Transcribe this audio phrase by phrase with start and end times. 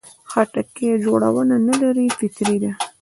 [0.29, 2.71] خټکی جوړونه نه لري، فطري ده.